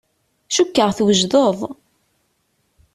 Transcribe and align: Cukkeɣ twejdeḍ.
Cukkeɣ 0.55 0.89
twejdeḍ. 0.97 1.59